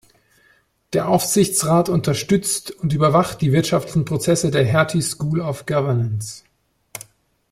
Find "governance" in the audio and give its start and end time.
5.67-6.43